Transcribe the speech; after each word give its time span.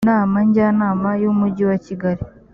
inama 0.05 0.37
njyanama 0.47 1.09
y’umujyi 1.21 1.63
wa 1.69 1.77
kigali 1.85 2.21